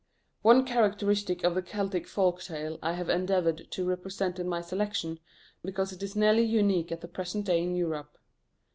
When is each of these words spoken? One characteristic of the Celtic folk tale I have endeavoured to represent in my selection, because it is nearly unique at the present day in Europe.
One 0.41 0.65
characteristic 0.65 1.43
of 1.43 1.53
the 1.53 1.61
Celtic 1.61 2.07
folk 2.07 2.41
tale 2.41 2.79
I 2.81 2.93
have 2.93 3.07
endeavoured 3.07 3.69
to 3.69 3.85
represent 3.87 4.39
in 4.39 4.47
my 4.49 4.59
selection, 4.59 5.19
because 5.63 5.91
it 5.91 6.01
is 6.01 6.15
nearly 6.15 6.41
unique 6.43 6.91
at 6.91 7.01
the 7.01 7.07
present 7.07 7.45
day 7.45 7.61
in 7.61 7.75
Europe. 7.75 8.17